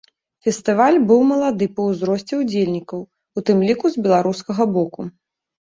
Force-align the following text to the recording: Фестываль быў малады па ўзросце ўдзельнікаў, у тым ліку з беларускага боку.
Фестываль 0.45 0.97
быў 1.11 1.21
малады 1.33 1.65
па 1.77 1.81
ўзросце 1.89 2.33
ўдзельнікаў, 2.41 2.99
у 3.07 3.39
тым 3.49 3.57
ліку 3.69 3.85
з 3.99 4.09
беларускага 4.09 4.63
боку. 4.79 5.01